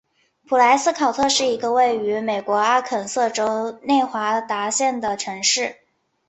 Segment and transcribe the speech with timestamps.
[0.47, 5.77] 蒲莱斯考特是一个位于美国阿肯色州内华达县的城市。